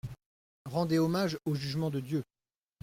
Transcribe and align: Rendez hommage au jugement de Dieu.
Rendez 0.65 0.97
hommage 0.97 1.37
au 1.45 1.53
jugement 1.53 1.91
de 1.91 1.99
Dieu. 1.99 2.23